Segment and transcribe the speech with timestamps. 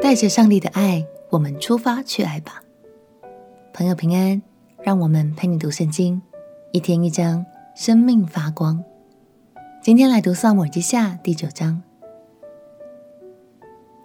[0.00, 2.62] 带着上帝的爱，我们出发去爱吧。
[3.74, 4.40] 朋友平安，
[4.80, 6.22] 让我们陪你读圣经，
[6.72, 8.82] 一天一章，生命发光。
[9.82, 11.82] 今天来读撒母耳记下第九章。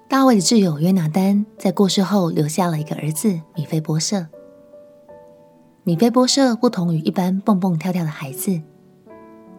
[0.09, 4.25] 大卫的挚友约拿单在过世后留下了一个儿子米非波设。
[5.83, 8.59] 米非波设不同于一般蹦蹦跳跳的孩子，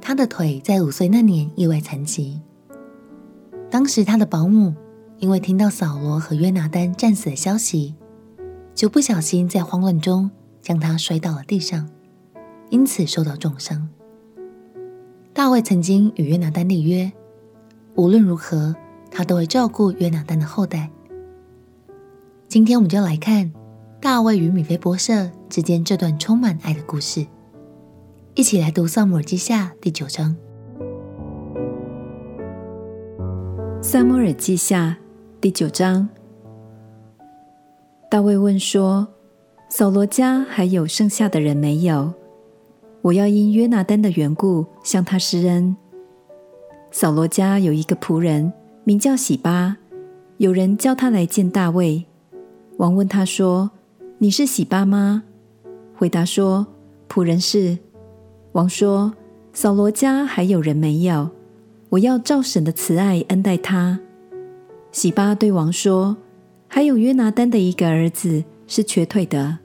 [0.01, 2.43] 他的腿在五岁那年意外残疾。
[3.71, 4.75] 当时他的保姆。
[5.25, 7.95] 因为听到扫罗和约拿单战死的消息，
[8.75, 11.89] 就不小心在慌乱中将他摔到了地上，
[12.69, 13.89] 因此受到重伤。
[15.33, 17.11] 大卫曾经与约拿单立约，
[17.95, 18.77] 无论如何，
[19.11, 20.91] 他都会照顾约拿单的后代。
[22.47, 23.51] 今天我们就来看
[24.03, 27.27] 大卫与米非波设之间这段充满爱的故事，
[28.35, 30.37] 一起来读《撒母耳记下》第九章。
[33.83, 34.99] 《撒母耳记下》
[35.45, 36.09] 第九章，
[38.09, 39.07] 大卫问说
[39.69, 42.15] ：“扫罗家还有剩下的人没有？
[43.03, 45.77] 我要因约拿单的缘故向他施恩。”
[46.91, 48.51] 扫罗家有一个仆人，
[48.85, 49.77] 名叫喜巴，
[50.39, 52.07] 有人叫他来见大卫。
[52.79, 53.71] 王问他说
[54.17, 55.25] ：“你是喜巴吗？”
[55.95, 56.67] 回答说
[57.07, 57.77] ：“仆人是。”
[58.53, 59.13] 王说
[59.53, 61.29] ：“扫罗家还有人没有？
[61.91, 64.01] 我要照神的慈爱恩待他。”
[64.95, 66.17] 洗巴对王说
[66.71, 69.59] ：“还有约拿单的一个儿子是瘸腿的。”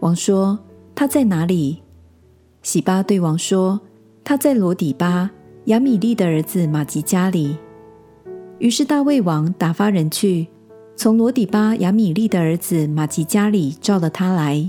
[0.00, 0.58] 王说
[0.92, 1.80] ：“他在哪里？”
[2.60, 3.80] 洗巴对王说
[4.24, 5.30] ：“他在罗底巴
[5.66, 7.56] 亚米利的儿子玛吉家里。”
[8.58, 10.48] 于是大卫王打发人去，
[10.96, 14.68] 从罗底巴亚米利的儿子玛吉家里召了他来。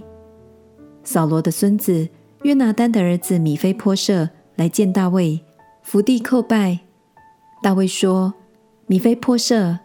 [1.03, 2.07] 扫罗的孙子
[2.43, 5.43] 约拿单的儿子米非波设来见大卫，
[5.81, 6.81] 伏地叩拜。
[7.63, 8.31] 大卫说。
[8.87, 9.79] 米非波设，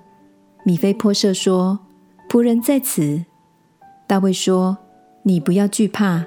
[0.65, 1.79] 米非波设说
[2.29, 3.25] ：“仆人在此。”
[4.09, 4.79] 大卫说
[5.23, 6.25] ：“你不要惧怕，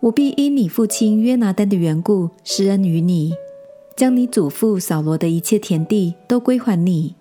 [0.00, 3.32] 我必因你父亲约拿单的缘故施恩于你，
[3.96, 7.14] 将你祖父扫罗的一切田地都归还你。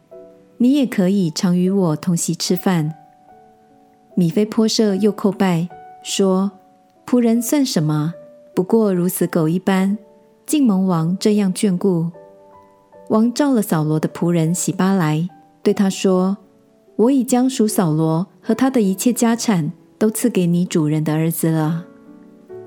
[0.58, 2.94] 你也可以常与我同席吃饭。”
[4.16, 5.70] 米非波设又叩拜
[6.04, 6.52] 说
[7.06, 8.14] ：“仆人算什么？
[8.54, 9.98] 不过如死狗一般，
[10.46, 12.12] 竟蒙王这样眷顾。”
[13.10, 15.30] 王召了扫罗的仆人洗巴来，
[15.64, 16.38] 对他说
[16.98, 21.86] ：“我已将属扫罗和他的一切家产都赐给你主人的儿子了。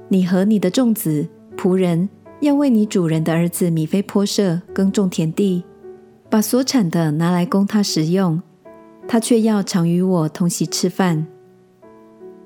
[0.08, 2.08] 你和你的众子仆人
[2.40, 5.62] 要为你主人的儿子米非波设耕种田地，
[6.30, 8.40] 把所产的拿来供他食用。
[9.06, 11.26] 他却要常与我同席吃饭。”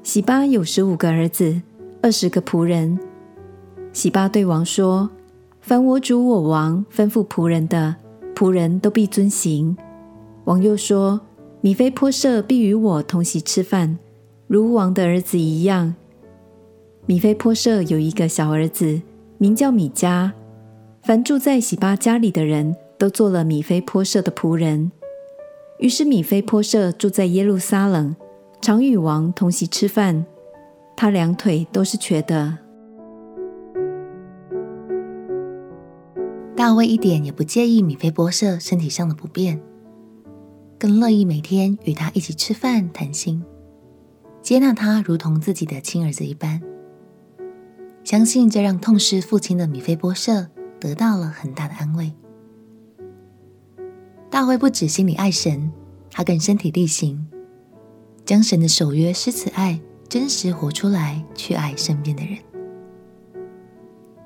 [0.02, 1.62] 洗巴有十五个儿子，
[2.02, 2.98] 二十个仆人。
[3.92, 5.10] 洗巴对王说。
[5.66, 7.96] 凡我主我王吩咐仆人的，
[8.34, 9.74] 仆人都必遵行。
[10.44, 11.18] 王又说：
[11.62, 13.98] 米非波设必与我同席吃饭，
[14.46, 15.94] 如王的儿子一样。
[17.06, 19.00] 米非波设有一个小儿子，
[19.38, 20.30] 名叫米迦。
[21.02, 24.92] 凡住在洗巴家里的人都做了米非波设的仆人。
[25.78, 28.14] 于是米非波设住在耶路撒冷，
[28.60, 30.26] 常与王同席吃饭。
[30.94, 32.58] 他两腿都是瘸的。
[36.64, 39.60] 大卫一点也不介意米菲波设身体上的不便，
[40.78, 43.44] 更乐意每天与他一起吃饭谈心，
[44.40, 46.62] 接纳他如同自己的亲儿子一般。
[48.02, 50.48] 相信这让痛失父亲的米菲波设
[50.80, 52.14] 得到了很大的安慰。
[54.30, 55.70] 大卫不止心里爱神，
[56.10, 57.26] 他更身体力行，
[58.24, 62.38] 将神的守约施慈爱真实活出来，去爱身边的人。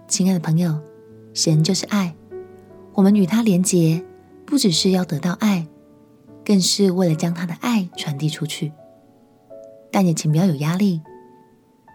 [0.07, 0.81] 亲爱的朋友，
[1.35, 2.15] 神就是爱。
[2.99, 4.05] 我们与他连结，
[4.45, 5.69] 不只是要得到爱，
[6.45, 8.73] 更是为了将他的爱传递出去。
[9.93, 11.01] 但也请不要有压力，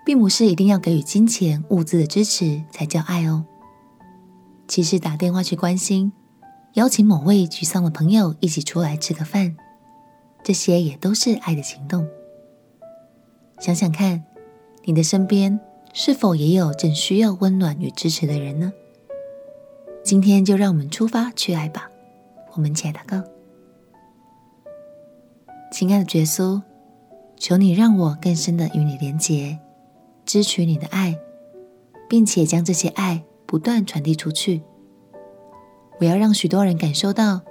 [0.06, 3.44] 并不是一定要给予金钱物资的支持才叫爱哦。
[4.66, 6.14] 其实打电话去关心，
[6.76, 9.58] 邀请某位沮丧的朋友一起出来吃个饭，
[10.42, 12.08] 这些也都是爱的行动。
[13.60, 14.24] 想想看，
[14.86, 15.60] 你的身边
[15.92, 18.72] 是否也有正需要温暖与支持的人呢？
[20.04, 21.90] 今天就让我们出发去爱吧。
[22.54, 23.24] 我们一起来祷告，
[25.72, 26.62] 亲爱的耶稣，
[27.38, 29.58] 求你让我更深的与你连结，
[30.26, 31.18] 支取你的爱，
[32.10, 34.62] 并且将这些爱不断传递出去。
[36.00, 37.42] 我要让许多人感受到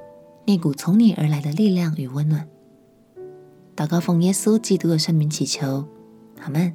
[0.44, 2.46] 那股从你而来的力量与温暖。
[3.74, 5.86] 祷告奉耶稣基督的圣名祈求，
[6.42, 6.74] 阿门。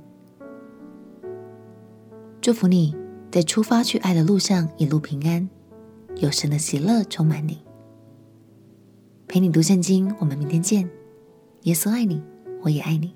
[2.42, 2.96] 祝福你
[3.32, 5.48] 在出发去爱的路上一路平安。
[6.19, 7.60] 有神的喜乐充满你，
[9.28, 10.12] 陪你读圣经。
[10.19, 10.90] 我们明天见。
[11.64, 12.24] 耶稣爱你，
[12.64, 13.14] 我也爱你。